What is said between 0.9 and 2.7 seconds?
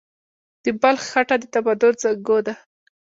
خټه د تمدن زانګو ده.